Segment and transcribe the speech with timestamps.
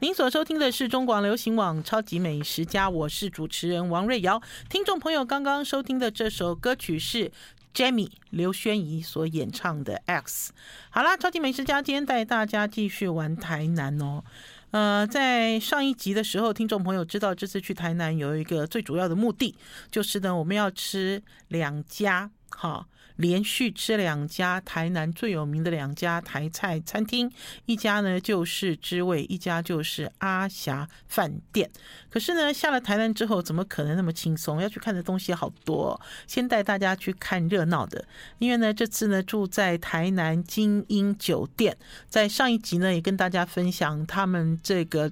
[0.00, 4.40] 您所收听的是中广流行网《超级美食家》，我是主持人王瑞瑶。
[4.70, 7.32] 听众朋友刚刚收听的这首歌曲是
[7.74, 10.52] Jamie 刘轩怡所演唱的《X》。
[10.90, 14.22] 好啦，《超级美食家》今天带大家继续玩台南哦。
[14.70, 19.56] 呃，在上一集的时候，听众朋友知道这次去台南有一个最主要的目的，
[19.90, 22.86] 就是呢，我们要吃两家，哈。
[23.18, 27.30] 连续吃两家台南最有名的两家台菜餐厅，
[27.66, 31.68] 一家呢就是知味，一家就是阿霞饭店。
[32.08, 34.60] 可是呢，下了台南之后，怎么可能那么轻松？
[34.60, 36.00] 要去看的东西好多。
[36.28, 38.04] 先带大家去看热闹的，
[38.38, 41.76] 因为呢，这次呢住在台南精英酒店，
[42.08, 45.10] 在上一集呢也跟大家分享他们这个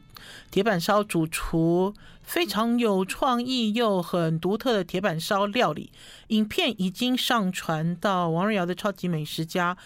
[0.51, 1.93] 铁板烧主厨。
[2.27, 5.93] 非常有创意又很独特的铁板烧料理，
[6.27, 9.77] 影片已经上传到王瑞瑶的超级美食家，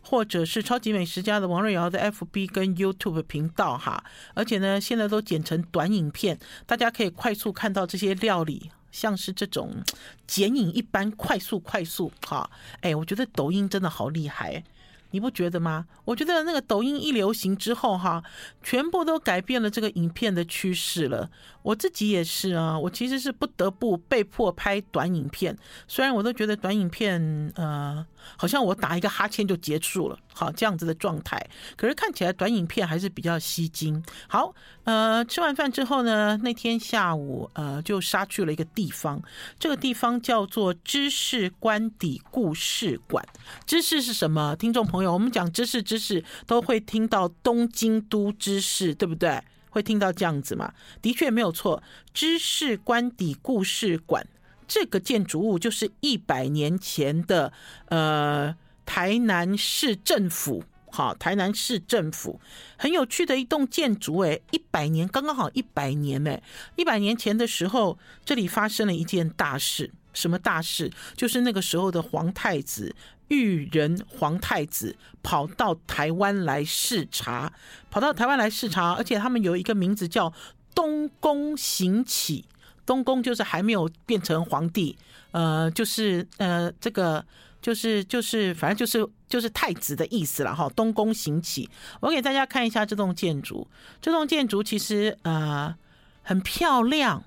[0.00, 4.02] 或者是超级美食家的王瑞瑶的 FB 跟 YouTube 频道哈，
[4.34, 9.82] 而且呢，现在都剪成短影片，大家可以快速看到这些料理，像是这种
[10.26, 12.48] 剪影一般快速快速哈，
[12.80, 14.62] 哎，我觉得抖音真的好厉害。
[15.10, 15.86] 你不觉得吗？
[16.04, 18.22] 我觉得那个抖音一流行之后，哈，
[18.62, 21.30] 全部都改变了这个影片的趋势了。
[21.62, 28.04] 我自己也是啊，我其实是不得不被迫拍短影片，虽然我都觉得短影片，呃，
[28.36, 31.38] 好像我打一个哈欠就结束了，好这样子的状态。
[31.76, 34.02] 可是看起来短影片还是比较吸睛。
[34.28, 34.54] 好，
[34.88, 39.22] 呃，吃完饭之后呢，那天下午，呃，就杀去了一个地方，
[39.58, 43.22] 这个地方叫做芝士官邸故事馆。
[43.66, 44.56] 芝士是什么？
[44.56, 45.12] 听众朋友。
[45.12, 49.38] 我们讲知识，知识都会听到东京都知事，对不对？
[49.68, 50.72] 会听到这样子嘛？
[51.02, 51.82] 的确没有错。
[52.14, 54.26] 芝士官邸故事馆
[54.66, 57.52] 这个建筑物就是一百年前的
[57.90, 60.64] 呃台南市政府，
[60.98, 62.40] 好，台南市政府
[62.76, 66.42] 很有趣的一栋建筑，哎，一百年刚刚好一百年，哎，
[66.74, 70.90] 一百年前的时候，这里发生了一件大事，什么大事？
[71.14, 72.96] 就是那个时候的皇太子。
[73.28, 77.52] 裕仁皇太子跑到台湾来视察，
[77.90, 80.32] 跑到台湾来视察，而且他们有一个名字叫
[80.74, 82.44] 东宫行启，
[82.84, 84.96] 东宫就是还没有变成皇帝，
[85.30, 87.24] 呃，就是呃，这个
[87.60, 90.68] 就是就是反正就是就是太子的意思了哈。
[90.76, 91.68] 东宫行起，
[92.00, 93.68] 我给大家看一下这栋建筑，
[94.00, 95.74] 这栋建筑其实呃
[96.22, 97.24] 很漂亮，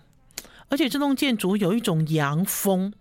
[0.69, 2.93] 而且这栋建筑有一种洋风。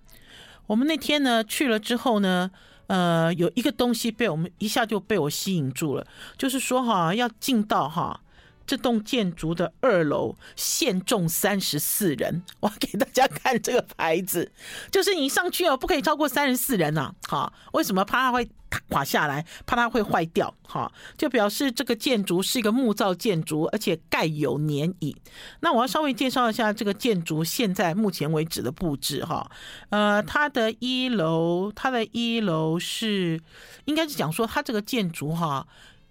[0.67, 2.51] 我们那天呢去了之后呢。
[2.91, 6.05] 呃，有一个东西被我们一下就被我吸引住了，
[6.37, 8.21] 就是说哈，要进到哈
[8.71, 12.45] 这栋建筑的二楼，限重三十四人。
[12.61, 14.53] 我给大家看这个牌子，
[14.93, 17.13] 就是你上去哦，不可以超过三十四人呐。
[17.27, 18.05] 好，为什么？
[18.05, 18.49] 怕它会。
[18.89, 25.13] 垮下来，怕它会坏掉，哈，就表示这个建筑是一个木造建筑，而且盖有年瘾。
[25.59, 29.51] 那我要稍微介绍一下这个建筑现在目前为止的布置，哈，
[29.89, 33.41] 呃，它的一楼，它的一楼是
[33.87, 35.67] 应该是讲说它这个建筑，哈，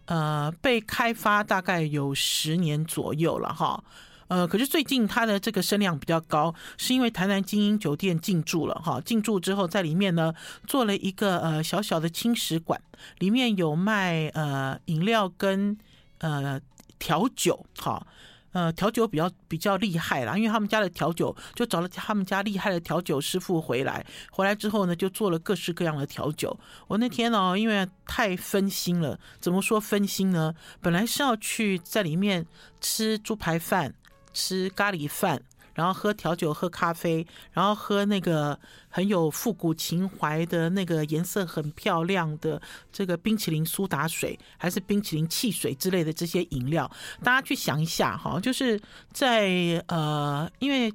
[0.09, 3.83] 呃，被开发大概有十年左右了，哈。
[4.27, 10.33] 呃，可是最近它的这个声量比较高，是因为台南精英酒店进驻了哈，进驻之后在里面呢
[10.65, 12.81] 做了一个呃小小的轻食馆，
[13.19, 15.77] 里面有卖呃饮料跟
[16.19, 16.59] 呃
[16.97, 18.05] 调酒哈，
[18.51, 26.59] 呃调酒比较比较厉害啦，因为他们家的调酒就找了他们家厉害的调酒师傅回来，回来之后呢就做了各式各样的调酒。
[26.87, 30.53] 我那天呢因为太分心了，怎么说分心呢？
[30.81, 32.45] 本来是要去在里面
[32.81, 33.93] 吃猪排饭。
[34.31, 35.41] 吃咖喱饭，
[35.79, 38.59] 然后喝调酒、喝咖啡，然后喝那个
[38.89, 46.91] 很有复古情怀的那个颜色很漂亮的这个冰淇淋苏打水，还是冰淇淋汽水之类的这些饮料。
[47.23, 48.77] 大家去想一下哈，就是
[49.13, 50.93] 在呃，因为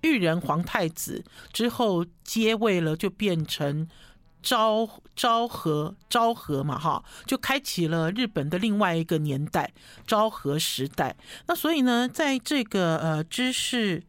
[0.00, 3.88] 裕仁皇太子之后接位了，就变成。
[4.42, 9.72] 昭昭和昭和嘛，哈，就开启了日本的另外一个年代，
[10.06, 11.16] 昭和时代。
[11.46, 14.02] 那所以呢，在这个呃知识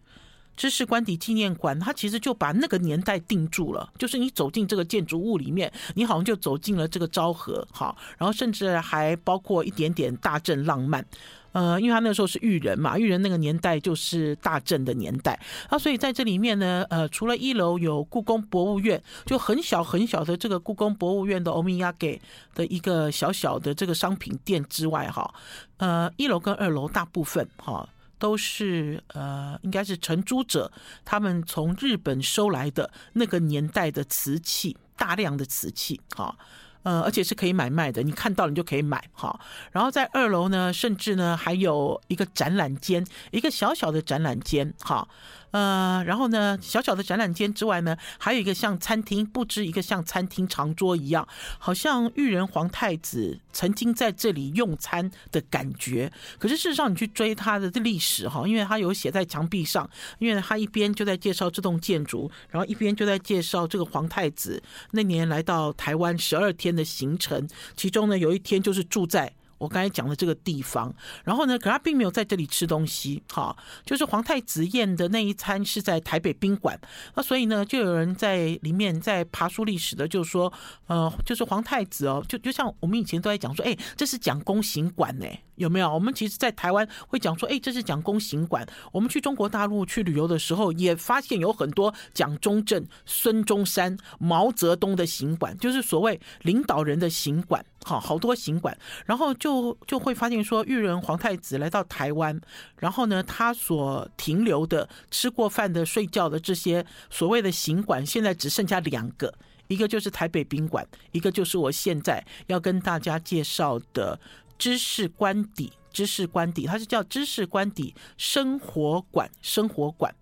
[0.55, 3.91] 知识官邸纪念馆，它其实就把那个年代定住了。
[3.97, 11.05] 就是你走进这个建筑物里面，你好像就走进了这个昭和，哈，然后甚至还包括一点点大正浪漫。
[11.51, 22.21] 呃，因为他那个时候是裕仁嘛，裕仁那个年代就是大正的年代啊，所以在这里面呢，呃，除了一楼有故宫博物院，就很小很小的这个故宫博物院的欧米亚给
[22.53, 25.33] 的一个小小的这个商品店之外，哈，
[25.77, 27.87] 呃，一楼跟二楼大部分哈
[28.17, 30.71] 都是呃，应该是承租者
[31.03, 36.37] 他们从日本收来的那个年代的瓷器，大量的瓷器，哈。
[36.83, 39.39] 呃，而且是可以买卖的，你看到你就可以买哈。
[39.71, 45.07] 然后在二楼呢，甚至呢还有一个展览间，一个小小的展览间哈。
[45.51, 56.11] 呃，然后呢，小小的展览间之外呢，还有一个像餐厅，布置一个像餐厅长桌一样，好像裕仁皇太子曾经在这里用餐的感觉。
[56.37, 64.61] 可是事实上，你去追他的历史哈，因为他有写在墙壁上，因为他一边就在介绍这栋建筑，然后一边就在介绍这个皇太子
[64.91, 69.33] 那年来到台湾十二天的行程，其中呢有一天就是住在。
[69.59, 70.91] 我刚才讲的这个地方，
[71.23, 76.79] 然后呢，可他并没有在这里吃东西，哈，就是皇太子宴的那一餐是在台北宾馆，
[77.15, 80.51] 那所以呢，就有人在里面在爬书历史的，就说，
[80.87, 85.25] 呃，就是皇太子哦，就就像我们以前都在讲说，哎，这是蒋公行馆呢。
[85.59, 85.93] 有没有？
[85.93, 88.65] 我们其实，在台湾会讲说，哎，这是蒋公行馆。
[88.93, 97.65] 我们去中国大陆去旅游的时候，也发现有很多蒋中正、孙中山、毛泽东的行馆，就是所谓领导人的行馆。
[97.83, 98.77] 好，好多行馆。
[99.05, 102.39] 然后就就就会发现说，裕仁皇太子来到台湾，
[102.77, 109.33] 然后呢，他所停留的、吃过饭的、睡觉的这些所谓的行馆，现在只剩下两个，
[109.67, 114.19] 一个就是台北宾馆，一个就是我现在要跟大家介绍的。
[114.59, 120.13] 知识官邸，知识官邸，它是叫知识官邸生活馆，生活馆，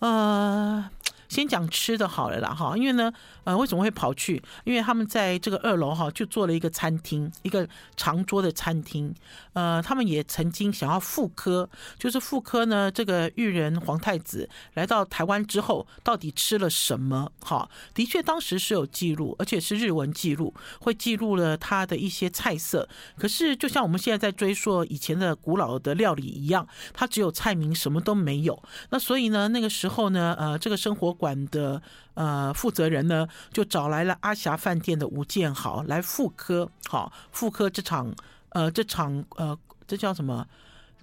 [0.00, 0.90] 呃。
[1.28, 3.12] 先讲吃的好了啦，哈，因为呢，
[3.44, 4.42] 呃，为什么会跑去？
[4.64, 9.14] 因为他们在这个二楼哈，就做了一个餐厅，一个长桌的餐厅。
[9.52, 17.30] 呃，他们也曾经想要复刻，就是复刻呢，这个裕仁皇太子来到台湾之后，到底吃了什么？
[17.40, 22.88] 哈，的确当时是有记录，而且是日文记录，会记录了他的一些菜色。
[23.18, 28.62] 可是，就像我们现在在追溯以前的古老的料理一样，它只有菜名，什么都没有。
[28.90, 31.17] 那所以呢，那个时候呢，呃，这个生活。
[31.18, 31.82] 馆的
[32.14, 38.14] 呃负责人呢，就找来了阿霞饭店的吴建豪来复刻，好复刻这场
[38.50, 40.46] 呃这场呃这叫什么？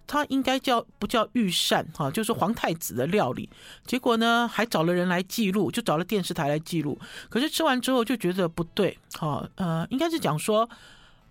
[0.08, 2.10] 他应该叫不叫御膳哈？
[2.10, 3.50] 就是皇太子的料理。
[3.86, 6.98] 结果呢，还找了人来记录，就找了电视台来记录。
[7.30, 10.70] 可是吃完之后就觉得不对，好呃，应该是讲说。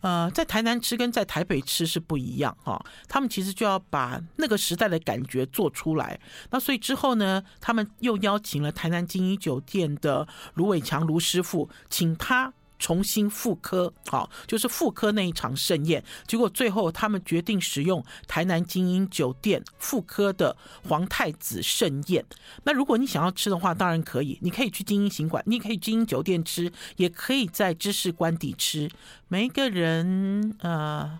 [0.05, 2.79] 呃，在台南吃跟在台北吃是不一样哈，
[3.09, 6.21] 他们其实就要把那个时代的感觉做出来。
[6.51, 12.53] 那所以之后呢，他们又邀请了台南晶英酒店的卢伟强卢师傅，请他。
[12.85, 16.05] 重新复刻，好，就是复刻那一场盛宴。
[16.27, 20.55] 结果最后他们决定使用台南精英酒店复刻的
[20.87, 22.23] 皇太子盛宴。
[22.65, 28.91] 那如果你想要吃的话，当然可以，你可以去精英行馆，你可以精英酒店吃，也可以在知识官邸吃。
[29.29, 31.19] 每一个人呃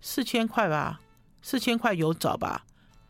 [0.00, 1.02] 四千块吧，
[1.42, 2.64] 四千块有找吧，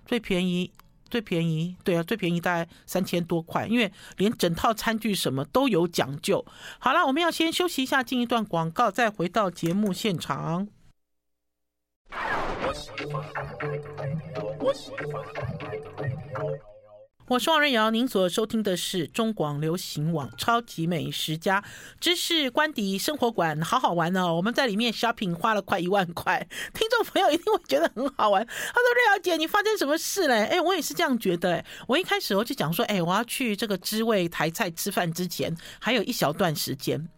[0.05, 0.73] 最便宜。
[1.14, 6.44] 最便宜，对啊，最便宜大概三千多块，因为连整套餐具什么都有讲究。
[6.81, 10.66] 好了，我们要先休息一下，进一段广告，再回到节目现场。
[17.26, 21.64] 我是王瑞瑶，您所收听的是中广流行网《超级美食家
[21.98, 24.34] 知识官邸生活馆》，好好玩哦！
[24.34, 28.44] 我们在里面 shopping 花了快一万块， 听众朋友一定会觉得很好玩。
[28.46, 31.64] 他说：“瑞瑶姐，你发生什么事嘞？”哎，我也是这样觉得。
[31.88, 37.08] 我一开始我就讲说：“哎，我要去这个知味台菜吃饭之前，还有一小段时间，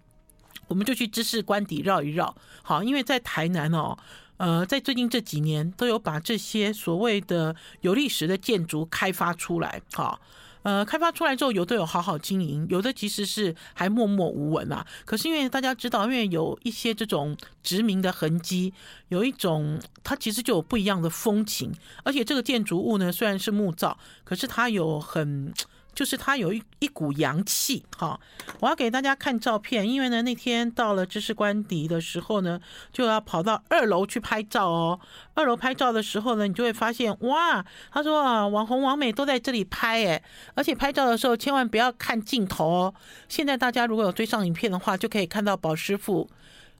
[0.68, 2.32] 我们就去知识官邸绕一绕。
[2.62, 3.98] 好，因为在台南哦。”
[4.38, 10.20] 呃，在最近这几年，都有把这些所谓的有历史的建筑开发出来，哈，
[10.62, 14.86] 呃，开发出来之后，有的有好好经营，有的其实是还默默无闻啊。
[15.04, 18.74] 可是因为大家知道，因为有一些这种殖民的痕迹，
[19.08, 21.72] 有一种它其实就有不一样的风情，
[22.04, 25.52] 而且这个建筑物呢，虽然是木造，可是它有很。
[25.96, 28.20] 就是它有一一股阳气，哈！
[28.60, 32.60] 我要给大家看照片，因为呢，那天到了知识官邸的时候呢，
[32.92, 35.00] 就要跑到二楼去拍照哦。
[35.32, 37.64] 二楼拍照的时候呢，你就会发现，哇！
[37.90, 40.22] 他说啊，网红王美都在这里拍，诶，
[40.54, 42.94] 而且拍照的时候千万不要看镜头哦。
[43.26, 46.28] 现在大家如果有追上影片的话，就可以看到宝师傅，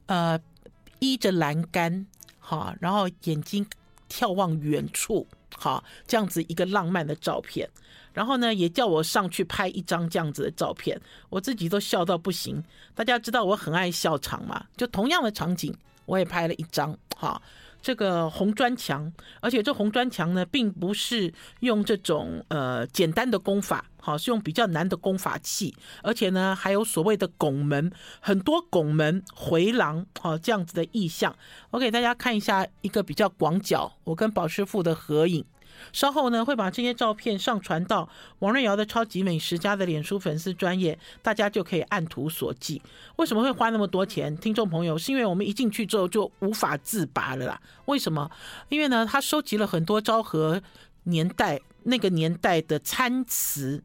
[0.05, 0.39] 呃，
[0.99, 2.05] 依着栏杆，
[2.39, 3.65] 哈，然后眼睛
[4.09, 7.69] 眺望远处，好，这样子一个浪漫的照片。
[8.13, 10.99] 然后呢，也叫我上去拍一张这样子的照片，
[11.29, 12.63] 我自己都笑到不行。
[12.95, 15.71] 大家知道我很爱笑场嘛，就同样的场景，
[16.05, 16.97] 我也拍了一张。
[17.15, 17.41] 哈，
[17.87, 27.89] 这个红砖墙，而且这红砖墙呢，并不是用这种呃简单的功法，好，是用比较难的功法器，而且呢，还有所谓的拱门，
[28.19, 31.33] 很多拱门、回廊，好，这样子的意象。
[31.69, 35.45] 我给大家看一下一个比较广角，我跟宝师傅的合影。
[35.91, 38.07] 稍后呢会把这些照片上传到
[38.39, 42.81] 王瑞瑶的超级美食家的脸书粉丝专业，大家就可以按图索骥。
[43.17, 44.35] 为什么会花那么多钱？
[44.37, 47.61] 听众朋友，是因为我们一进去之后就无法自拔了啦。
[47.85, 48.29] 为什么？
[48.69, 50.61] 因为呢，他收集了很多昭和
[51.03, 53.83] 年代那个年代的餐词。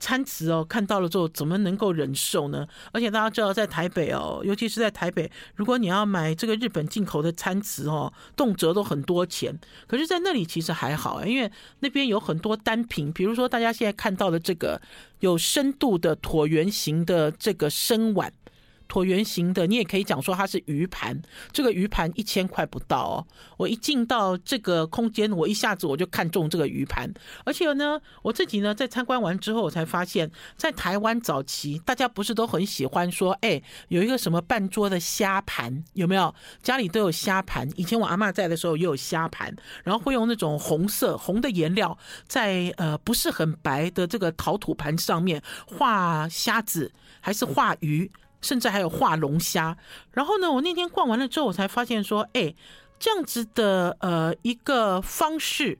[0.00, 2.66] 餐词哦，看到了之后怎么能够忍受呢？
[2.90, 9.56] 而且大家知道，在台北哦，尤其是在台北，如果你要买这个日本进口的餐瓷哦，动辄都很多钱。
[9.86, 14.80] 可是，在那里其实还好，因为那边有很多单品，比如说大家现在看到的这个
[15.20, 18.32] 有深度的椭圆形的这个深碗。
[18.90, 21.22] 椭圆形的，你也可以讲说它是鱼盘。
[21.52, 23.26] 这个鱼盘一千块不到哦。
[23.56, 27.08] 我一进到这个空间，我一下子我就看中这个鱼盘。
[27.44, 36.34] 而且呢，我自己呢在参观完之后，我才发现，在台湾早期，大家不是都很喜欢说，哎，有一个什么半桌的虾盘，有没有？
[36.62, 37.68] 家里都有虾盘。
[37.76, 39.54] 以前我阿妈在的时候也有虾盘，
[39.84, 48.10] 然后会用那种红色红的颜料，在呃不是很白的这个陶土盘上面画虾子，还是画鱼。
[48.40, 49.76] 甚至还有画龙虾，
[50.12, 52.54] 然后呢，我那天逛完了之后，我才发现说，哎，
[52.98, 55.78] 这样子的呃一个方式，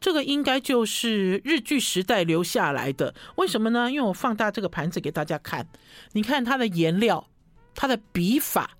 [0.00, 3.14] 这个应该就是日剧时代留下来的。
[3.36, 3.90] 为什么呢？
[3.90, 5.66] 因为我放大这个盘子给大家看，
[6.12, 7.28] 你看它的颜料、
[7.74, 8.70] 它的笔法、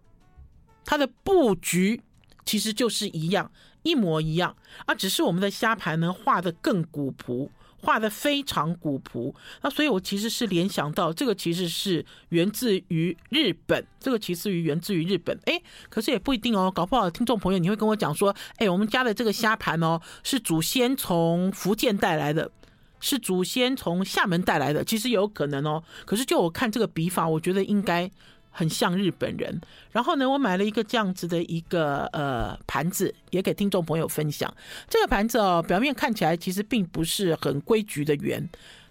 [0.84, 2.02] 它的布局，
[2.44, 4.56] 其实就是一样，一模一样，
[4.87, 7.50] 而只是我们的虾盘呢画得更古朴。
[7.82, 22.50] 画的非常古朴，那所以我其实是联想到这个其实是源自于日本，这个其实于源自于日本，哎，可是也不一定哦，搞不好听众朋友你会跟我讲说，哎，我们家的这个虾盘哦，是祖先从福建带来的，
[23.00, 28.10] 是祖先从厦门带来的，其实有可能哦，可是就我看这个笔法，我觉得应该。
[28.50, 29.61] 很像日本人，
[29.92, 34.52] 然后呢，我买了一个这样子的一个呃盘子，也给听众朋友分享。
[34.88, 38.47] 这个盘子哦，表面看起来其实并不是很规矩的圆，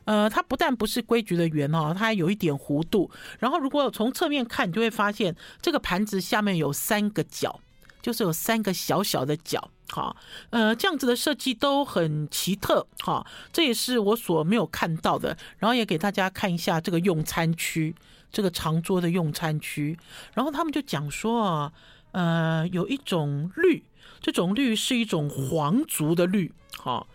[0.05, 3.11] 呃，它不但不是规矩的圆哦，它还有一点弧度。
[3.37, 7.59] 然后如果从侧面看，你就会发现这个盘子下面有三个角，
[8.01, 10.15] 就是有三个小小的角，哈，
[10.51, 15.37] 呃，这样子的设计都很奇特，哈，这也是我所没有看到的。
[15.57, 17.93] 然后也给大家看一下这个用餐区。
[18.31, 19.97] 这个长桌的用餐区，
[20.33, 21.73] 然后他们就讲说啊，
[22.11, 23.83] 呃，有一种绿，
[24.21, 27.05] 这种绿是一种皇族的绿，哈，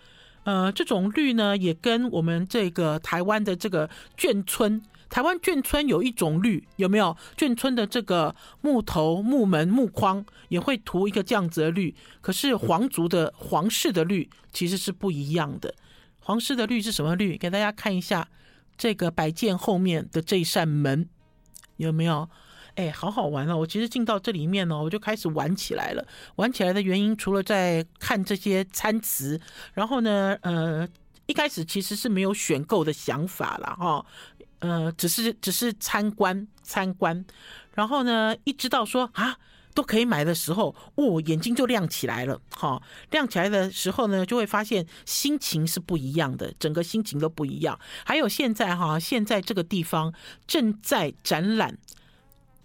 [0.43, 7.17] 呃，这种绿呢也跟我们这个台湾的这个眷村，台湾眷村有一种绿，有没有？
[7.37, 15.73] 眷村的这个木头、木门、木框也会涂一个这样子的绿，可是皇族的皇室的绿其实是不一样的。
[16.19, 17.37] 皇室的绿是什么绿？
[17.37, 18.27] 给大家看一下。
[18.77, 21.09] 这个摆件后面的这扇门
[21.77, 22.29] 有没有？
[22.77, 23.57] 哎，好好玩哦！
[23.57, 26.05] 我其实进到这里面呢，我就开始玩起来了。
[26.35, 29.41] 玩起来的原因，除了在看这些餐词，
[29.75, 30.89] 然后呢，呃，
[31.27, 34.05] 一开始其实是没有选购的想法了哈，
[34.59, 37.25] 呃，只是只是参观参观，
[37.75, 39.39] 然后呢，一直到说啊。
[39.75, 47.79] 都可以买的时候，哦，眼睛就亮起来了，哈，亮起来的时候呢，就会发现心情是不一样的，整个心情都不一样。
[48.05, 50.15] 还有现在哈，现在这个地方
[50.47, 51.77] 正在展览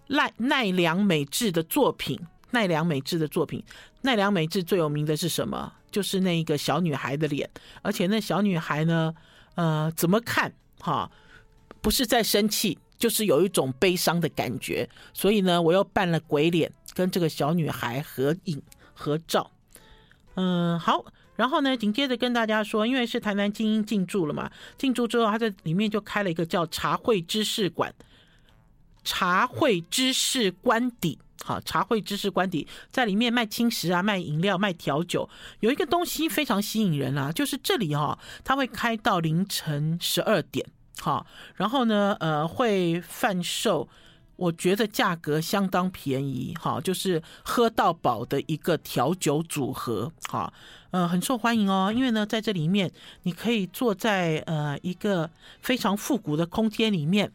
[0.08, 2.20] 奈奈良美智的作品，
[2.52, 3.64] 奈良美智的作品，
[4.02, 5.74] 奈良美智最有名的是什么？
[5.92, 7.50] 就是那一个小女孩的脸，
[7.82, 9.12] 而且那小女孩呢，
[9.56, 11.10] 呃，怎么看哈，
[11.82, 14.88] 不是在生气，就是有一种悲伤的感觉。
[15.16, 16.72] 所以呢，我又扮了鬼脸。
[17.00, 18.62] 跟这个小女孩合影
[18.94, 19.50] 合照，
[20.36, 21.06] 嗯，好，
[21.38, 27.96] 然后呢，紧接着跟大家说，因为是台南精英进驻了嘛，进驻之后，他在里面就开了一个叫茶会知识馆，
[29.06, 35.30] 茶会知识官邸，好，茶会知识官邸在里面卖轻食啊，卖饮料，卖调酒，
[35.62, 40.68] 有一个东西非常吸引人啊，就是这里哈、哦，它会开到凌晨十二点，
[41.00, 41.26] 好，
[41.56, 43.88] 然后呢，呃，会贩售。
[44.40, 50.52] 我觉得价格相当便宜，哈，就是喝到饱的一个调酒组合，哈，
[50.92, 51.92] 呃，很受欢迎哦。
[51.94, 52.90] 因为呢，在这里面
[53.24, 55.30] 你可以坐在呃一个
[55.60, 57.30] 非常复古的空间里面，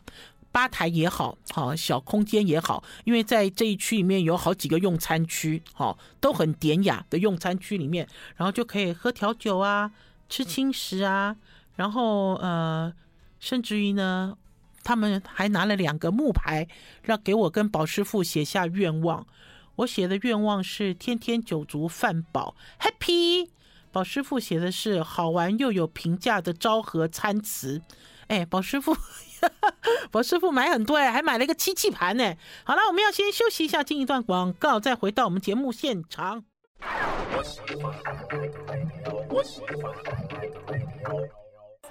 [0.50, 9.92] 吧台也好，好小空间也好，因为在这一区里面有好几个用餐区，哈，都很典雅的用餐区里面，然后就可以喝调酒啊，
[10.30, 11.36] 吃轻食啊，
[11.76, 12.90] 然后呃，
[13.38, 14.38] 甚至于呢。
[14.84, 16.68] 他们还拿了两个木牌，
[17.02, 19.26] 让给我跟宝师傅写下愿望。
[19.76, 23.48] 我写的愿望是天天酒足饭饱，Happy。
[23.90, 27.80] 宝师傅写的是好玩又有评价的昭和餐瓷。
[28.26, 28.96] 哎，宝师傅，
[30.10, 32.34] 宝师傅买很多哎，还买了一个漆器盘呢。
[32.64, 36.44] 好了，我们要先休息一下，进一段广告，再回到我们节目现场。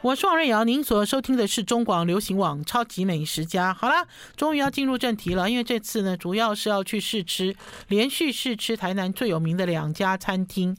[0.03, 3.71] 我是王瑞瑶，您所收听的是中广流行网《超级美食家》。
[3.73, 4.05] 好了，
[4.35, 7.55] 终于要进入正题了，因为这次呢，主要是要去试吃，
[7.87, 10.75] 连续试吃台南最有名的两家餐厅，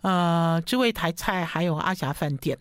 [0.00, 2.58] 呃，知味台菜还有阿霞饭店。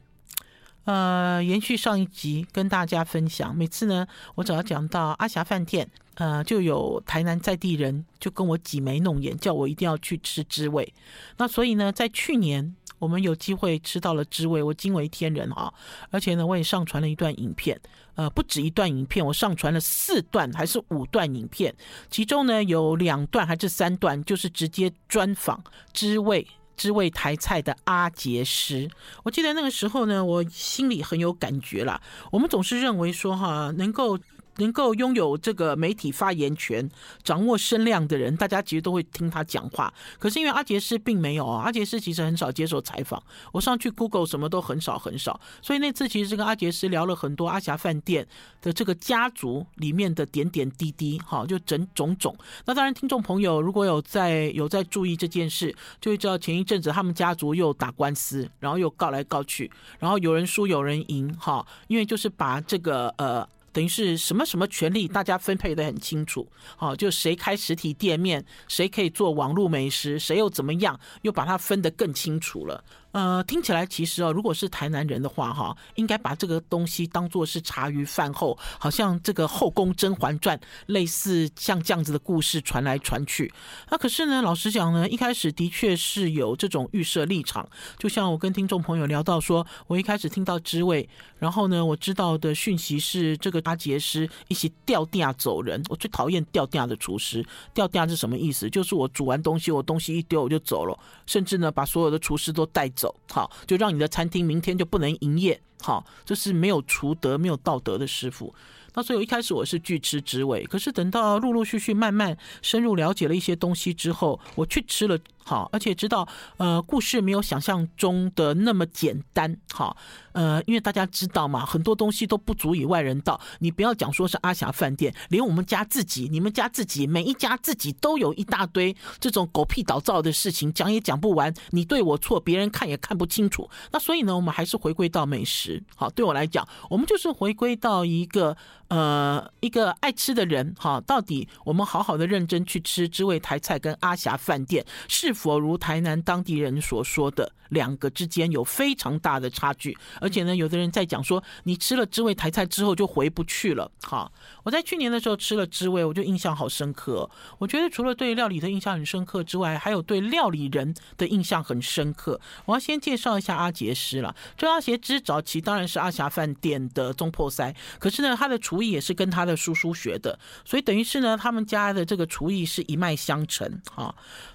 [0.84, 10.94] 呃，延续上一集跟大家分享，每次呢，我只要讲到阿霞饭店，呃，就有台南在地人就跟我挤眉弄眼，叫我一定要去吃知味。
[11.38, 12.76] 那所以呢，在去年。
[13.00, 15.74] 我们有机会吃到了知味，我惊为天人啊！
[16.10, 17.80] 而且呢，我也上传了一段影片，
[18.16, 21.75] 呃，不止一段影片，我上传了四段还是五段影片，
[22.10, 26.48] 其中呢有两段还是三段，就是直接专访知味
[26.78, 28.90] 知味台菜的阿杰师。
[29.24, 32.02] 我记得那个时候呢，我心里很有感觉啦。
[32.32, 34.20] 我们总是认为说哈，能够。
[34.58, 36.90] 能够拥有这个媒体发言权、
[37.24, 39.94] 掌握声量的人，大家其实都会听他讲话。
[40.18, 43.22] 可是因为阿杰斯并没有啊，阿杰斯其实很少接受采访。
[43.52, 48.28] 我上去 Google 什么都很少很少，所以那次其实是跟阿杰斯聊了很多阿霞饭店
[48.62, 52.36] 的这个家族里面的点点滴滴，哈，就整种种。
[52.66, 59.70] 那当然，听众朋友如果有在有在注意这件事，就会知道前一阵子他们家族又打官司，然后又告来告去，
[60.00, 63.48] 然后有人输有人赢，哈，因为就是把这个呃。
[63.75, 72.86] 等于是什么什么权利，大家分配得很清楚，好，就谁开实体店面，谁可以做网络美食，谁又怎么样，又把它分得更清楚了。
[73.15, 80.57] 呃，听起来其实哦，如果是台南人的话，哈，应该把这个东西当做是茶余饭后，好像这个《后宫甄嬛传》
[80.88, 83.53] 类似像这样子的故事传来传去。
[83.89, 87.65] 那可是呢，老实讲呢，一开始的确是有这种预设立场。
[87.98, 91.07] 就像我跟听众朋友聊到说，我一开始听到知味，
[91.39, 95.81] 然后呢，我知道的讯息是这个阿杰师一起掉店走人。
[95.88, 98.69] 我最讨厌掉店的厨师，掉店是什么意思？
[98.69, 103.05] 就是我煮完东西，我东西一丢我就走了，甚至呢，把所有的厨师都带走。
[103.32, 105.60] 好，就让你的餐厅明天就不能营业。
[105.82, 108.54] 好，这是没有厨德、没有道德的师傅。
[108.96, 115.18] 那所以，一开始我是拒吃知味，可是等到陆陆续续慢慢深入了解了一些东西之后，我去吃了。
[115.48, 119.56] 好，而且知道，呃，故事没有想象中的那么简单。
[119.72, 119.96] 好，
[120.32, 123.39] 呃，因为大家知道嘛，很多东西都不足以外人道。
[123.60, 131.54] 你不要讲说是阿霞饭店，连我们家自己、你们家自己、每一家自己都有一大堆这种狗屁倒灶的事情，讲也讲不完。
[131.69, 133.69] 你对我错，别人看也看不清楚。
[133.91, 135.84] 那所以呢，我们还是回归到美食。
[135.96, 140.74] 好，对我来讲，我们就是回归到一个呃一个爱吃的人。
[140.78, 153.89] 哈，到底我们好好的认真去吃知味台菜跟阿霞饭店是否如台南当地人所说的，两个之间有非常大的差距，而且呢，有的人在讲说，你吃了知味台菜之后就回不去了。
[154.02, 154.32] 哈，
[154.63, 157.30] 我在去年的时候吃了知味，我就印象好深刻。
[157.58, 162.39] 我觉得除了对料理的印象很深刻之外，还有对料理人的印象很深刻。
[162.65, 164.36] 我要先介绍一下阿杰师了。
[164.58, 173.82] 这阿杰师早期当然是阿霞饭店的中破塞，可是呢，他的厨厨艺也是跟他的叔叔学的，所以等于是呢，他们家的这个厨艺是一脉相承。
[173.90, 174.14] 哈。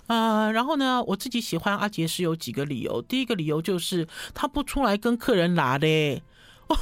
[0.09, 3.01] 啊、呃，然后呢，我自己喜欢阿杰师有几个理由。
[3.01, 6.23] 第一个理由就是他不出来跟客人拿的。
[6.69, 6.77] 我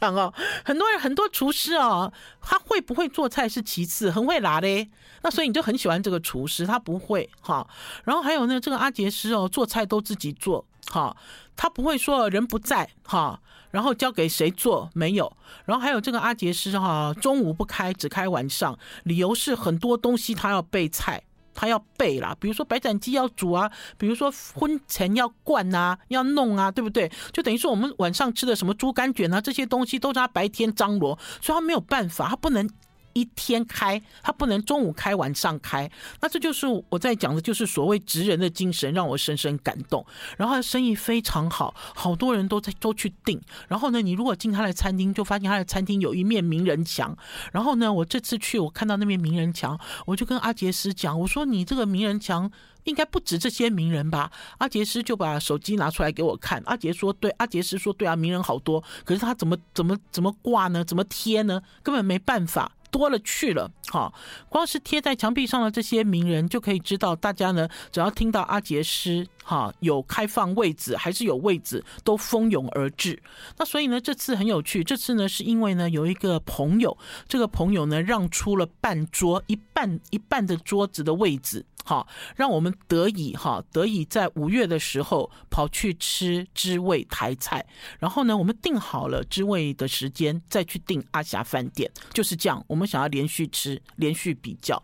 [0.00, 0.32] 讲哦，
[0.64, 4.88] 很多人很多厨师哦，他会不会做菜是其次，很会拿的。
[5.22, 7.66] 那所以你就很喜欢这个厨师，他不会哈。
[8.04, 11.16] 然后还有呢，这个阿杰师哦，做菜都自己做哈，
[11.56, 15.32] 他不会说人不在哈，然后交给谁做没有。
[15.64, 21.22] 然后还有这个阿杰师哈，中午不开，只开晚上，理由是很多东西他要备菜。
[21.52, 27.10] 他要备啦，比如说白斩鸡要煮啊，比如说婚前要灌啊，要弄啊，对不对？
[27.32, 32.66] 就等于说我们晚上吃的什么猪肝卷啊，这些东西都是他白天张罗，所以他没有办法，他不能。
[33.12, 35.90] 一天开，他不能中午开，晚上开。
[36.20, 40.04] 那这就是我在讲的，就是所谓职人的精神，让我深深感动。
[40.36, 43.40] 然后生意非常好，好多人都在都去订。
[43.68, 47.16] 然后呢，你如果进他的餐厅，就发现他的餐厅有一面名人墙。
[47.52, 52.50] 然后呢，我这次去，我看到那面名人墙，我就跟阿杰斯讲，我说你这个名人墙
[52.84, 54.30] 应该不止这些名人吧？
[54.58, 56.62] 阿杰斯就把手机拿出来给我看。
[56.66, 60.84] 阿杰说对，阿杰斯说对啊，名人好多，可是他怎么怎么怎么挂呢？
[60.84, 61.62] 怎么贴呢？
[61.82, 62.72] 根本没办法。
[62.90, 64.12] 多了去了，哈！
[64.48, 73.20] 光是贴在墙壁上的这些名人，就可以知道大家呢，只要听到阿杰师哈有开放位置，还是有位置，都蜂拥而至。
[73.56, 74.82] 那所以呢，这次很有趣。
[74.84, 76.96] 这次呢，是因为呢有一个朋友，
[77.28, 81.64] 这个朋友呢让出了半桌，一半一半的桌子的位置。
[81.84, 87.64] 好，让我们得以哈得以在五月的时候跑去吃知味台菜，
[87.98, 92.62] 然后呢，我们定好了知味的时间，再去订阿霞饭店，就是这样。
[92.68, 94.82] 我们想要连续吃，连续比较。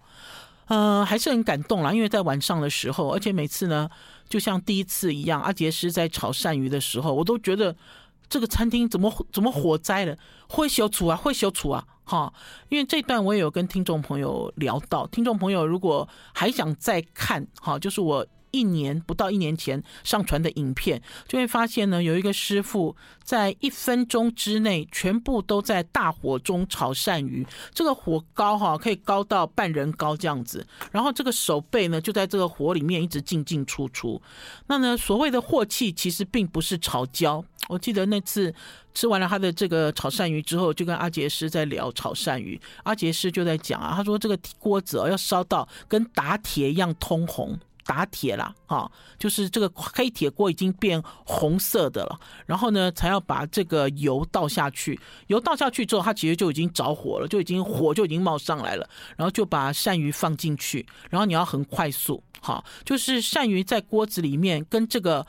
[0.67, 3.89] 呃，还是很感动啦，因为在晚上的时候，而且每次呢，
[4.29, 7.77] 就像第一次一样，阿杰师在炒鳝鱼的时候，我都觉得
[8.29, 12.33] 这个餐厅怎么怎么火灾了，会消除啊，会消除啊，哈，
[12.71, 18.27] 因为这段我也有跟听众朋友聊到，听众朋友如果还想再看，哈，就是我。
[18.57, 34.21] 一年不到一年前上传的影片，就会发现呢，有一个师傅在一分钟之内全部都在大火中炒鳝鱼，这个火高哈，可以高到半人高这样子，然后这个手背呢就在这个火里面一直进进出出。
[34.69, 37.45] 那呢，所谓的镬气其实并不是炒焦。
[37.69, 38.55] 我记得那次
[38.95, 47.59] 吃完了他的这个炒鳝鱼之后，就跟阿杰师在聊炒鳝鱼，阿杰师就在讲啊，他说这个锅子哦要烧到跟打铁一样通红。
[47.87, 54.99] 打铁了，哈，就是这个黑铁锅已经变红色的了，然后呢，才要把这个油倒下去。
[55.29, 58.87] 油倒下去之后，它其实就已经着火了，就已经火就已经冒上来了。
[59.16, 65.27] 然后就把鳝鱼放进去，然后你要很快速，哈，就是鳝鱼在锅子里面跟这个。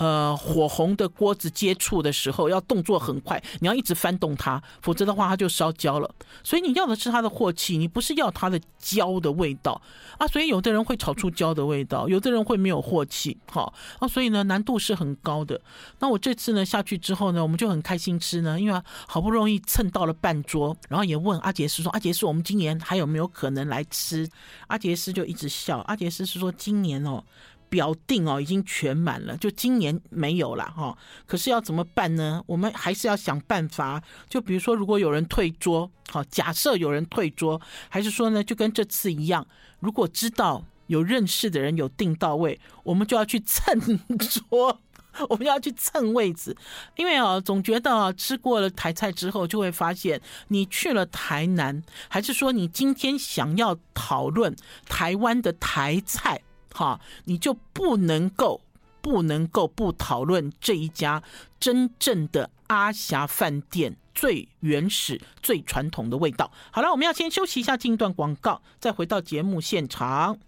[0.00, 6.10] 呃，火红的锅子接触的时候要动作很快，你要一直翻动它，否则的话它就烧焦了。
[6.42, 9.78] 所以你要的是它的镬气，你不是要它的焦的味道
[10.16, 10.26] 啊。
[10.26, 14.08] 所以有的人会炒出焦的味道，有的人会没有镬气，好啊。
[14.08, 15.60] 所以呢，难度是很高的。
[15.98, 24.26] 那我这次呢下去之后呢，我们就很开心吃呢，因为好不容易蹭到了半桌，然后也问阿杰师说：“阿杰师，我们今年还有没有可能来吃？”
[24.68, 25.80] 阿杰师就一直笑。
[25.80, 27.22] 阿杰师是说：“今年哦。”
[27.70, 30.98] 表定哦，已经全满了，就今年没有了哈。
[31.24, 32.42] 可是要怎么办呢？
[32.46, 34.02] 我们还是要想办法。
[34.28, 39.46] 就比如说，如果有人退桌，好，假设有人退桌，还是说呢，就跟这次一样，
[39.78, 43.78] 如果知道有认识的人有订到位，我们就要去蹭
[44.18, 44.80] 桌，
[45.30, 46.56] 我们要去蹭位置。
[46.96, 54.56] 因为啊，总觉得啊，吃过了台菜之后，就会发现你去了台南，还是说你今天想要讨论
[54.86, 56.42] 台湾的台菜。
[56.72, 58.60] 好，你就不能够
[59.00, 61.22] 不能够不讨论这一家
[61.58, 66.50] 真正的阿霞饭店最原始、最传统的味道。
[66.70, 70.38] 好了，我们要先休息一下，进一段广告，再回到节目现场。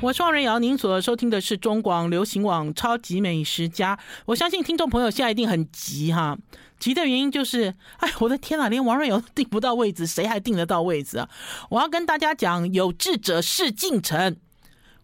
[0.00, 3.96] 我是王瑞瑶，您所收听的是中广流行网《超级美食家》。
[4.26, 6.36] 我相信听众朋友现在一定很急哈，
[6.80, 11.30] 急的原因就是，哎，我的天哪，连王瑞瑶都订不到位置，谁还订得到位置啊？
[11.70, 14.36] 我要跟大家讲，有志者事竟成。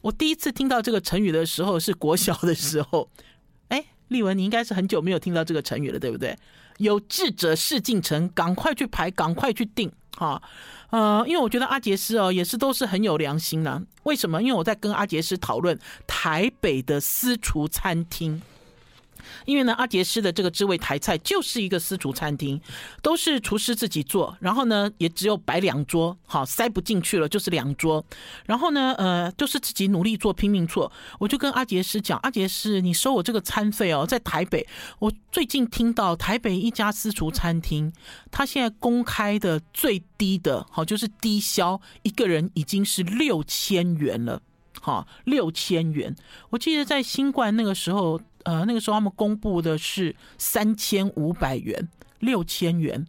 [0.02, 3.08] 我第一次听到这个成语的时候是国小的时候，
[3.68, 6.36] 哎，丽文，你应该是很久没有听到这个成语了，对不对？
[6.78, 9.92] 有志者事竟成，赶快去排，赶快去订。
[10.16, 10.40] 哈，
[10.90, 13.82] 呃，因为我觉得阿杰斯哦，也是都是很有良心的。
[14.02, 14.42] 为什么？
[14.42, 18.40] 因为我在跟阿杰斯讨论台北的私厨餐厅。
[19.44, 22.60] 因为呢，阿杰师的这个知味台菜就是一个私厨餐厅，
[23.02, 28.04] 都是厨师自己做，然后呢，也只有摆两桌，好，塞不进去了，就是两桌。
[28.46, 30.90] 然后呢，呃，就是自己努力做，拼命做。
[31.18, 34.66] 我就跟阿杰师讲，阿杰师，你收我这个餐费哦，在台北，
[34.98, 37.92] 我最近听到台北一家私厨餐厅，
[38.30, 44.40] 他现在公开的最低的，好，就是低消一个人已经是六千元了，
[44.80, 46.14] 好，六千元。
[46.50, 48.20] 我记得在新冠那个时候。
[48.44, 51.88] 呃，那个时候他们公布的是三千五百元、
[52.20, 53.06] 六千元，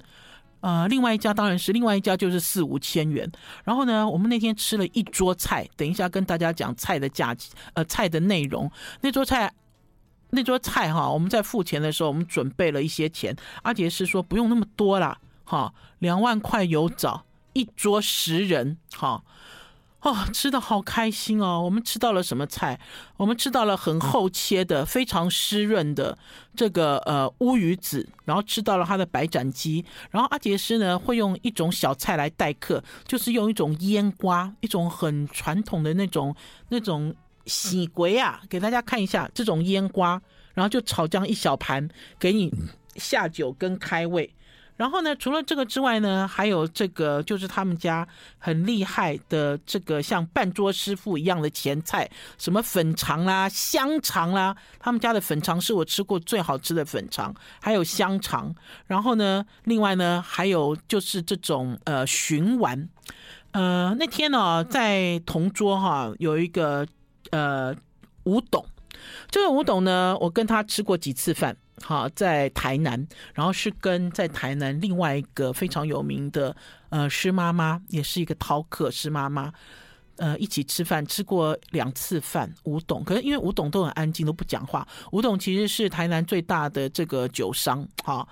[0.60, 3.32] 呃，另外一家当然是另外一家就是四五千元。
[3.64, 7.36] 然后呢，我们那天吃了一桌菜，等一下跟大家讲菜的价，
[7.74, 8.70] 呃，菜的内容。
[9.02, 9.52] 那桌菜，
[10.32, 13.36] 那桌菜哈，我们在付钱的时候，我们准备了一些钱。
[13.64, 19.24] 阿杰是说不用那么多啦，哈，两万块有找，一桌十人，哈。
[20.02, 21.62] 哦，吃的好开心哦！
[21.64, 22.80] 我们吃到了什么菜？
[23.18, 26.18] 我们吃到了很厚切的、非常湿润的
[26.56, 29.86] 这个呃乌鱼子，然后吃到了它的白斩鸡。
[30.10, 36.36] 然后阿杰师呢会用一种小菜来待客，就是用一种腌瓜，一种很传统的那种
[36.70, 37.14] 那种
[37.46, 40.20] 喜鬼啊，给大家看一下这种腌瓜，
[40.56, 41.88] 然后就炒这样一小盘
[42.18, 42.52] 给你
[42.96, 44.34] 下酒跟开胃。
[44.82, 48.08] 然后呢，除了这个之外呢，还有这个就是他们家
[48.40, 58.56] 很厉害的这个像半桌师傅一样的前菜，什么粉肠啦、香肠啦，他们家的粉肠是我吃过最好吃的粉肠，还有香肠。
[58.88, 62.90] 然后呢，另外呢，还有就是这种呃熏丸。
[63.52, 66.88] 呃，那天呢，在同桌哈有一个
[67.30, 67.72] 呃
[68.24, 68.66] 吴董，
[69.30, 71.56] 这个吴董呢，我跟他吃过几次饭。
[71.84, 76.56] 好，在台南，然后是跟在台南另外一个非常有名的
[76.90, 79.52] 呃师妈妈，也是一个饕客师妈妈，
[80.18, 82.54] 呃一起吃饭，吃过两次饭。
[82.64, 84.88] 吴董，可是因为吴董都很安静，都不讲话。
[85.12, 88.28] 吴董其实是台南最大的这个酒商，哈，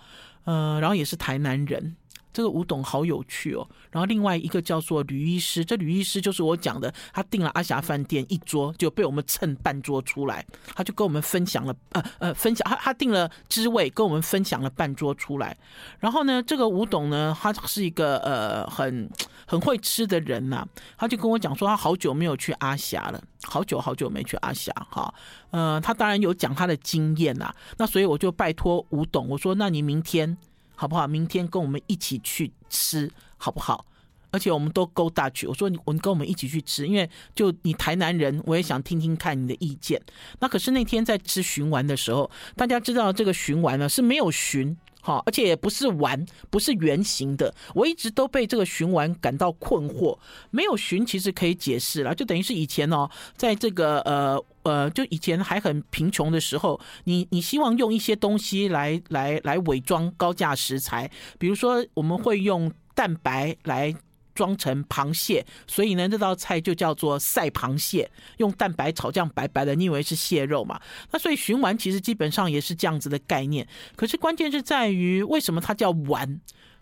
[0.45, 1.95] 呃，然后也是台南人。
[2.31, 3.67] 这个吴董好有趣哦。
[3.91, 15.57] 然后另外一个叫做吕医师，这吕医师就是我讲的，他订了阿霞饭店一桌，就被我们蹭半桌出来，他就跟我们分享了，呃呃，分享他他订了知味，跟我们分享了半桌出来。
[15.99, 19.09] 然后呢，这个吴董呢，他是一个呃很
[19.47, 25.13] 很会吃的人呐、啊，他就跟我讲说，他好久没有去阿霞了，好久好久没去阿霞哈。
[25.51, 30.37] 呃，他当然有讲他的经验呐、啊，那所以我就拜托吴董，我说，那你明天。
[30.79, 31.05] 好不好？
[31.05, 33.85] 明天跟我们一起去吃，好不好？
[34.31, 35.45] 而且我们都 go Dutch。
[35.45, 40.01] 我说你，你跟我们一起去吃，因为就你台南人，我也想听听看你的意见。
[40.39, 44.73] 那可是那天在吃鲟丸的时候，大家知道这个鲟丸呢是没有鲟。
[45.01, 47.53] 好，而且也不是玩，不是圆形的。
[47.75, 50.17] 我一直都被这个鲟丸感到困惑。
[50.49, 63.95] 没有鲟其实可以解释了，就等于是以前哦，在这个呃呃，就以前还很贫穷的时候，你你希望用一些东西来来来伪装高价食材，比如说我们会用蛋白来。
[64.35, 70.79] 装成螃蟹，所以呢，这道菜就叫做赛螃蟹，用蛋白炒酱白白的，你以为是蟹肉嘛？
[71.11, 73.67] 那所以鲟丸其实基本上也是这样子的概念。
[73.97, 76.39] 可是关键是在于，为什么它叫丸？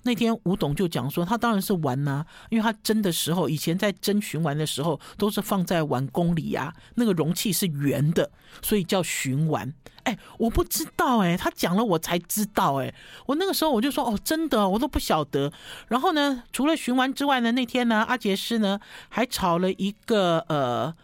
[0.08, 9.74] 那天吴董就讲说，他当然是丸呐、啊，因为他蒸的时候，以前在蒸鲟丸的时候，都是放在碗宫里、啊，那个容器是圆的，所以叫鲟丸。
[10.04, 12.94] 哎，我不知道哎，他讲了我才知道哎，
[13.26, 15.52] 我那个时候我就说哦，真的我都不晓得。
[15.90, 20.96] 然后呢，除了鲟丸之外呢，那天呢，阿杰师呢还炒了一个呃，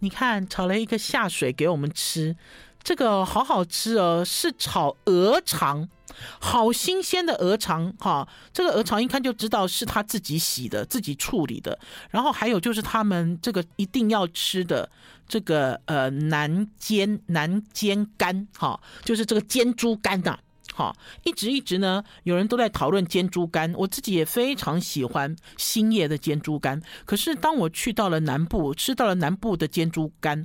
[0.00, 2.36] 你看炒了一个下水给我们吃，
[2.82, 5.88] 这个好好吃哦，是炒鹅肠。
[6.38, 11.78] 好新鲜的鹅肠哈，这个鹅肠一看就知道是他自己洗的、自己处理的。
[12.10, 14.90] 然后还有就是他们这个一定要吃的
[15.26, 20.38] 这个呃南煎南煎肝哈，就是这个煎猪肝呐。
[20.74, 26.80] 哈，一直一直呢，有人都在讨论煎猪肝，我自己也非常喜欢新叶的煎猪肝。
[27.04, 30.44] 可是当我去到了南部，吃到了南部的煎猪肝。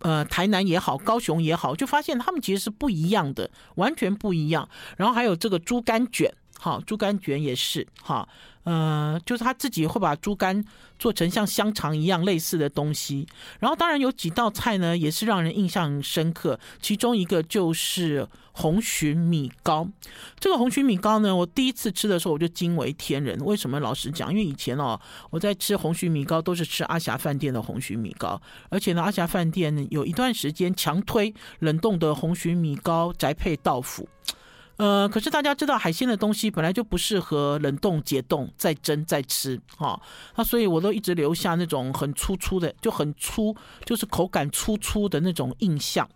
[0.00, 4.68] 呃，台南也好，高雄也好，就发现他们其实是不一样的，完全不一样。
[4.96, 8.28] 然后还有这个猪肝卷，哈，猪肝卷也是，哈。
[8.64, 10.62] 呃，就是他自己会把猪肝
[10.98, 13.26] 做成像香肠一样类似的东西，
[13.58, 16.58] 然后当然有几道菜呢，也是让人印象深刻。
[16.80, 19.88] 其中一个就是红蟳米糕。
[20.38, 23.38] 这个红蟳米糕呢，我第一次吃的时候我就惊为天人。
[23.44, 23.80] 为什么？
[23.80, 34.06] 老实讲，因为以前哦，我在吃红蟳米糕都是吃阿霞饭店的红蟳米糕，而且呢，阿霞饭店有一段时间强推冷冻的红蟳米糕，宅配到府。
[34.80, 40.00] 呃，可是大家知道海鲜的东西本来就不适合冷冻解冻再蒸再吃哈，
[40.36, 46.08] 那所以我都一直留下那种很粗粗的，就很粗，就是口感粗粗的那种印象。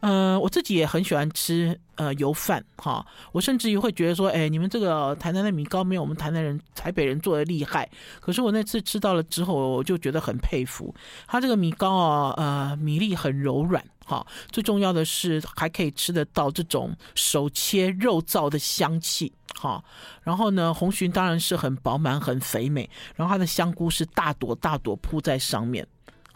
[0.00, 7.88] 呃，我自己也很喜欢吃呃油饭哈，我甚至于会觉得说，哎，你们这个台南的米糕没有我们台南人、台北人做的厉害。
[8.20, 10.94] 可是我那次吃到了之后，我就觉得很佩服，
[11.26, 19.84] 它这个米糕啊，呃，米粒很柔软好，最重要的是还可以吃得到这种手切肉燥的香气好。
[20.22, 25.84] 然后呢，红鲟当然是很饱满、很肥美，然后它的香菇是大朵大朵铺在上面。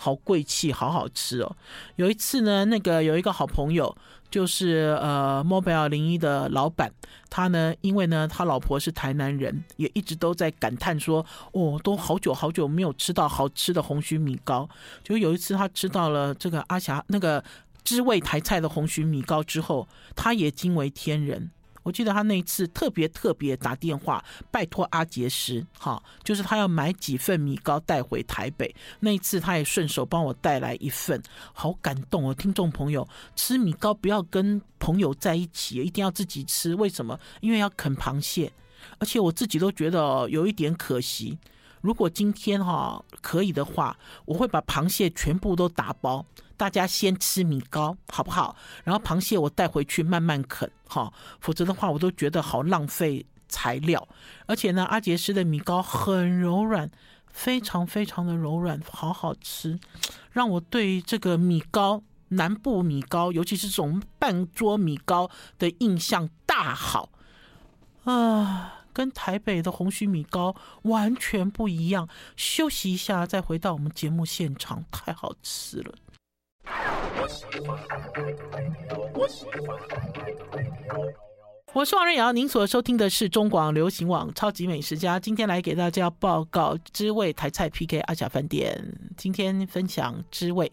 [0.03, 1.57] 好贵气，好好吃哦！
[1.97, 3.95] 有一次呢，那个有一个好朋友，
[4.31, 6.91] 就是呃，Mobile 零一的老板，
[7.29, 14.67] 他呢，因为呢，他老婆是台南人，也一直都在感叹说，哦，都好久好久没有吃到好吃的红蟳米糕。
[15.05, 17.45] 就有一次他吃到了这个阿霞那个
[17.85, 19.87] 知味台菜的红蟳米糕之后，
[20.17, 21.51] 他也惊为天人。
[21.91, 28.73] 我记得他那一次特别特别打电话拜托阿杰师，哈，就是他要买几份米糕带回台北。
[29.01, 31.21] 那一次他也顺手帮我带来一份，
[31.53, 32.33] 好感动哦！
[32.33, 36.77] 听众朋友，吃米糕不要跟朋友在一起，一定要自己吃。
[36.77, 37.19] 为什么？
[37.41, 38.53] 因为要啃螃蟹，
[39.01, 41.37] 而且我自己都觉得有一点可惜。
[41.81, 46.25] 如果今天哈可以的话，我会把螃蟹全部都打包。
[46.61, 48.55] 大家先吃米糕好不好？
[48.85, 54.07] 然后螃蟹我带回去慢慢啃，哈，否则的话我都觉得好浪费材料。
[54.45, 56.91] 而且呢，阿杰师的米糕很柔软，
[57.33, 59.81] 非常非常的柔软，好好吃，
[60.33, 67.09] 让我对这个米糕，南部米糕，尤其是这种半桌米糕的印象大好
[68.05, 72.07] 啊，跟台北的红须米糕完全不一样。
[72.37, 75.95] 休息一下，再回到我们节目现场，太好吃了。
[81.73, 85.21] 我是王瑞瑶，您所收听的是中广流行网超级美食家。
[85.21, 88.93] 今天来给大家报告知味台菜 PK 阿霞饭店。
[89.17, 90.71] 今天分享知味，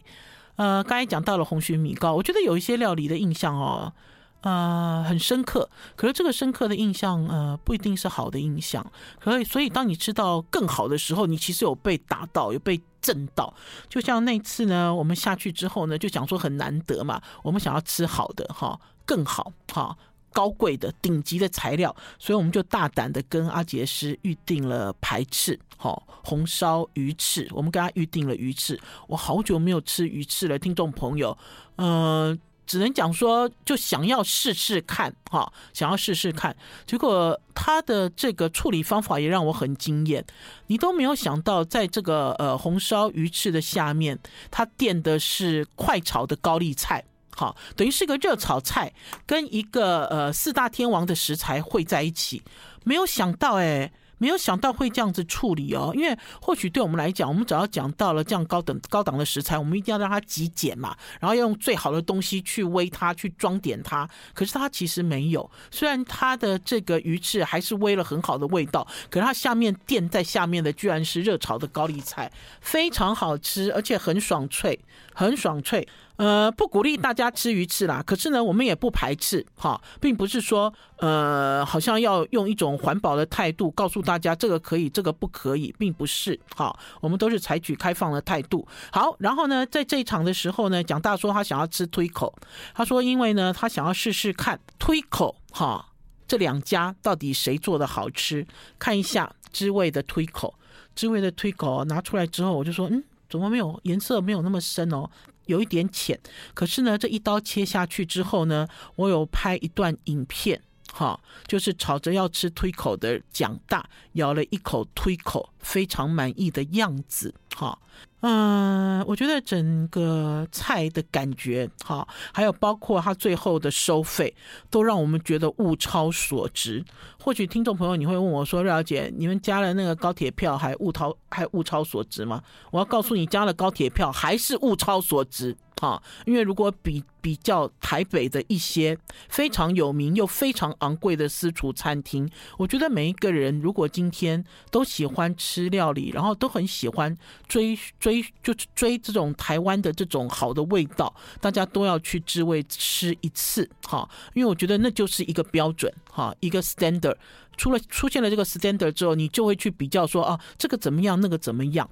[0.56, 3.92] 呃，刚才讲到了红蟳米糕，我觉得有一些料理的印象哦，
[4.40, 5.70] 呃，很深刻。
[5.94, 8.84] 可是这个深刻的印象，呃，不一定是好的印象。
[9.20, 13.52] 可以，所以当你吃到更好的时候，你其实有被打到，有被正道。
[13.88, 19.96] 就像那次呢，我们下去之后呢，就讲说很难得嘛，我们想要吃好的哈，更好哈，
[20.32, 27.48] 高贵的顶级的材料，所以我们就大胆的跟阿杰师预定了排翅，哈，红烧鱼翅。
[27.52, 31.36] 我们跟他预定了鱼翅，我好久没有吃鱼翅了，听众朋友，
[31.76, 36.54] 嗯、只能讲说，就想要试试看，哈，想要试试看。
[36.86, 40.22] 结果他的这个处理方法也让我很惊艳。
[40.66, 44.18] 你都没有想到，在这个呃红烧鱼翅的下面，
[44.50, 47.02] 他垫的是快炒的高丽菜，
[47.34, 48.92] 好，等于是个热炒菜，
[49.26, 52.42] 跟一个呃四大天王的食材汇在一起。
[52.84, 53.90] 没有想到，哎。
[54.18, 64.08] 没有想到会这样子处理哦，因为或许对我们来讲，我们只要讲到了这样高等高档的食材，我们一定要让它极简嘛，然后要用最好的东西去煨它，去装点它。
[64.34, 74.78] 可是它其实没有，虽然它的这个鱼翅还是煨了很好的味道，可是它下面垫在下面的居然是热炒的高丽菜，非常好吃，而且很爽脆，
[75.14, 75.86] 很爽脆。
[76.18, 78.02] 呃，不鼓励大家吃鱼翅啦。
[78.04, 86.76] 可是呢，我们也不排斥哈，并不是说呃，好像要用一种环保的态度告诉大家这个可以，这个不可以，并不是哈。
[87.00, 88.66] 我们都是采取开放的态度。
[88.90, 92.34] 好，然后呢，在这一场的时候呢，蒋大说他想要吃推口，
[92.74, 95.86] 他说因为呢，他想要试试看推口哈，
[96.26, 98.44] 这两家到底谁做的好吃，
[98.76, 100.52] 看一下滋味的推口，
[100.96, 105.08] 滋味的推口拿出来之后，我就说嗯，怎么没有颜色没有那么深哦。
[105.48, 106.18] 有一点浅，
[106.54, 117.82] 可是呢，这一刀切下去之后呢，我有拍一段影片，哈，就是吵着要吃推口的蒋大咬了一口推口，非常满意的样子，好。
[118.20, 124.32] 嗯，我觉得整个菜的感觉好，还有包括它最后的收费，
[124.70, 126.84] 都让我们觉得物超所值。
[127.20, 132.40] 或许听众朋友你会问我说：“廖姐，你们加了那个高铁票还物超还物超所值吗？”
[132.70, 135.56] 我要告诉你，加了高铁票还是物超所值。
[135.80, 147.16] 啊，因为如果比比较台北的一些非常有名又非常昂贵的私厨餐厅，我觉得每一个人如果今天都喜欢吃料理，然后都很喜欢
[147.48, 157.16] 追追就是追这种台湾的这种好的味道，大家都要去知味吃一次，哈，因为我觉得那就是一个标准，哈，一个 standard。
[157.56, 161.90] 出了出现了这个 standard 之后，你就会去比较说，啊，这个怎么样，那个怎么样。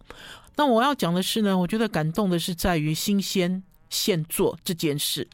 [0.55, 3.63] 那我要讲的是呢，我觉得感动的是在于新鲜。
[3.89, 5.27] 现做这件事，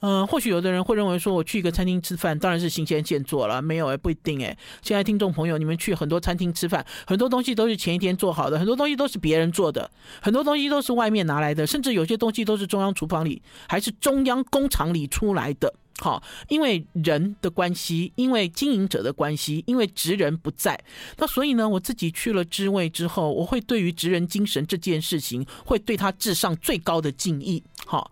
[0.00, 4.56] 嗯、或许有的人会认为说，我去一个餐厅吃饭，当然是新鲜现做了，没有哎，不一定哎。
[4.82, 15.72] 现在听众朋友，你们去很多餐厅吃饭，很多东西都是前一天做好的，很多东西都是别人做的，很多东西都是外面拿来的，甚至有些东西都是中央厨房里还是中央工厂里出来的。
[15.98, 20.82] 好，因为人的关系，因为经营者的关系，因为职人不在，
[21.18, 27.62] 那所以呢，我自己去了知味之后，我会对于职人精神这件事情，会对他致上最高的敬意。
[27.84, 28.10] 好。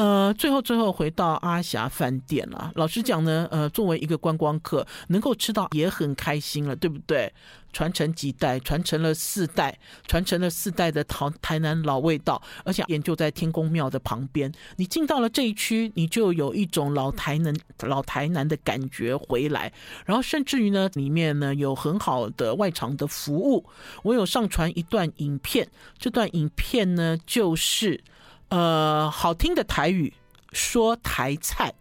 [0.00, 2.72] 呃，最后最后回到阿霞饭店了。
[2.74, 7.30] 老实讲呢，呃，作为一个观光客，能够吃到也很开心了，对不对？
[7.70, 14.50] 传承几代，传承了四代，传承了四代的台台南老味道，而且也就在天宫庙的旁边。
[14.76, 19.70] 你进到了这一区，你就有一种老台南老台南的感觉回来。
[20.06, 23.66] 然后甚至于呢，里面呢有很好的外场的服务。
[24.02, 28.02] 我有上传一段影片，这段影片呢就是。
[28.50, 30.12] 呃，好听的台语
[30.52, 31.72] 说台菜，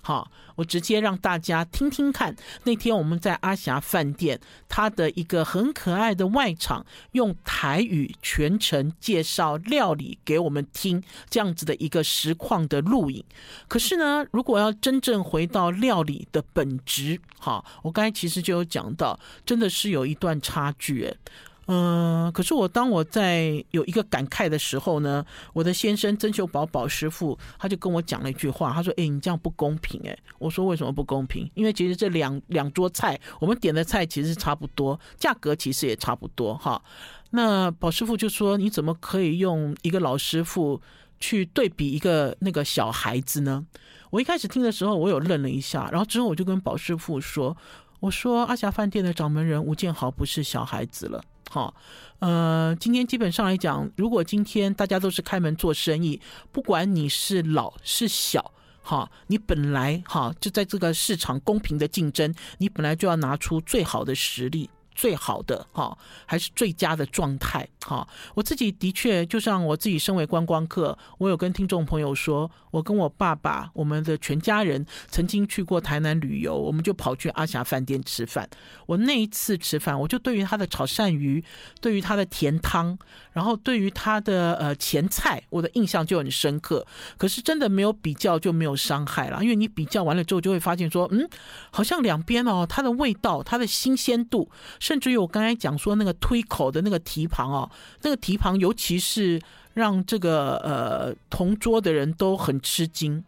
[0.00, 2.34] 好，我直接让大家听听看。
[2.64, 13.22] 那天我们在阿霞饭店，他的一个很可爱的外场，用台语全程介绍料理给我们听，这样子的一个实况的录影。
[13.68, 21.16] 可是呢，如果要真正回到料理的本质，好，我刚才其实就有讲到，真的是有一段差距，诶。
[21.66, 31.50] 嗯，可是我当我在有一个感慨的时候呢，我的先生曾秀宝宝师傅他就跟我讲了一句话，他说：“哎，你这样不公平。”哎，我说：“为什么不公平？
[31.54, 36.82] 因为其实这两两桌菜，我们点的菜其实是差不多，价格其实也差不多哈。”
[37.30, 40.80] 那宝师傅就说：“你怎么可以用一个老师傅
[41.18, 43.66] 去对比一个那个小孩子呢？”
[44.10, 47.56] 我一开始听的时候，我有愣了一下，然后之后我就跟宝师傅说
[48.00, 51.20] ：“我说阿霞饭店的掌门人吴建豪不是小孩子了。”
[51.50, 51.74] 好，
[52.18, 56.20] 呃，今天基本上来讲，如果今天大家都是开门做生意，
[56.50, 68.06] 不管你是老是小，哈，你本来哈就在这个市场公平的竞争，你本来就要拿出最好的实力，最好的哈，还是最佳的状态哈。
[68.34, 78.48] 我自己的确，就像我自己身为观光客，我有跟听众朋友说，我跟我爸爸，我们的全家人曾经去过台南旅游，我们就跑去阿霞饭店吃饭。
[78.86, 81.44] 我那一次吃饭，我就对于他的炒鳝鱼，
[81.80, 82.96] 对于他的甜汤，
[83.32, 86.86] 然后对于他的呃前菜，我的印象就很深刻。
[87.16, 91.28] 可是真的没有比较就没有伤害了，因为你比较完了之后，就会发现说，嗯，
[91.70, 94.50] 好像两边哦，它的味道，它的新鲜度。
[94.84, 97.70] 甚至于我刚才讲说那个推口的那个蹄膀哦，
[98.02, 99.40] 那个蹄膀，尤其是
[99.72, 103.24] 让这个呃同桌的人都很吃惊。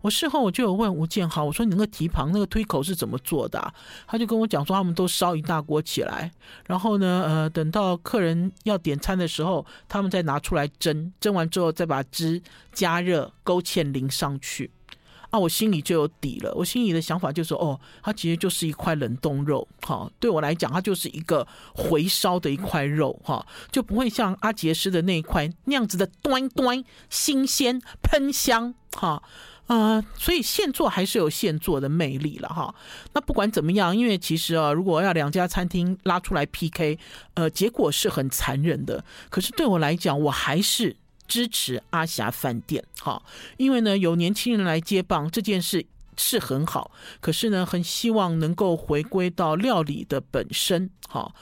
[0.00, 3.70] 我事后我就有问吴建豪，我说你那个蹄膀那个推口是怎么做的啊？
[4.06, 6.30] 他就跟我讲说，他们都烧一大锅起来，
[6.66, 12.40] 然后呢，呃，等到客人要点餐的时候，他们再拿出来蒸，蒸完之后再把汁
[12.72, 14.70] 加热，勾芡淋上去。
[15.34, 29.20] 那、我心里就有底了，我心里的想法就是，哦，它其实就是一块冷冻肉，哈，对我来讲，它就是一个回烧的一块肉，哈，就不会像阿杰斯的那一块那样子的端端新鲜喷香，哈，
[29.66, 32.72] 呃，所以现做还是有现做的魅力了，哈。
[33.12, 36.96] 那不管怎么样，因为其实啊，如果要两家餐厅拉出来 PK，
[37.34, 39.04] 呃，结果是很残忍的。
[39.30, 40.94] 可是对我来讲，我还是。
[41.26, 43.22] 支持阿霞饭店，哈，
[43.56, 45.84] 因为呢，有年轻人来接棒这件事
[46.16, 51.34] 是很好，可是呢，很希望能够回归到料理的本身，哈，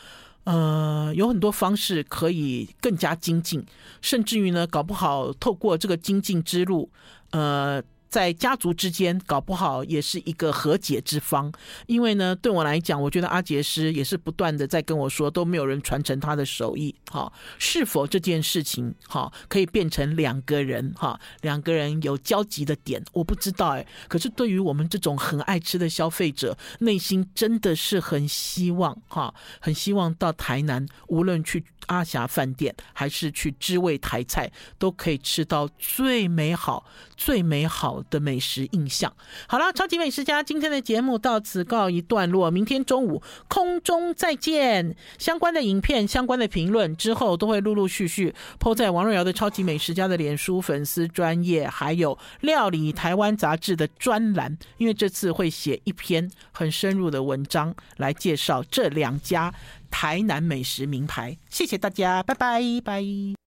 [0.44, 3.64] 呃，有很多方式可以更加精进，
[4.00, 6.90] 甚至于呢，搞不好透过这个精进之路，
[7.30, 7.82] 呃。
[8.12, 11.50] 在家族之间，搞不好也是一个和解之方。
[11.86, 16.94] 因为呢，对我来讲，我觉得阿杰师也是不断的在跟我说，都没有人传承他的手艺。
[17.10, 23.86] 哈，是否这件事情哈可以变成两个人哈两个人有交集的点，我不知道哎。
[24.08, 36.84] 可是对于我们这种很爱吃的消费者，内心真的是很希望哈，很希望到台南，无论去阿霞饭店还是去知味台菜，都可以吃到最美好、
[37.16, 39.12] 最美好的美食印象。
[39.46, 44.96] 好了，超级美食家今天的节目到此告一段落，明天中午空中再见。
[45.18, 54.56] 相关的影片、相关的评论之后都会陆陆续续 po 在王瑞瑶的超级美食家的脸书粉丝专页，还有料理台湾杂志的专栏。
[54.78, 59.52] 因为这次会写一篇很深入的文章来介绍这两家
[59.92, 61.38] 台南美食名牌。
[61.48, 63.36] 谢谢大家，拜拜拜。